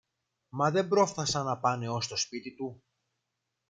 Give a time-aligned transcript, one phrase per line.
[0.49, 2.83] Μα δεν πρόφθασαν να πάνε ως το σπίτι του